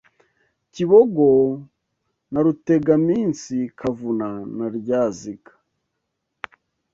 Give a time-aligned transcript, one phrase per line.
[0.73, 1.29] Kibogo
[2.31, 4.27] na Rutegaminsi kavuna
[4.57, 5.51] na ryaziga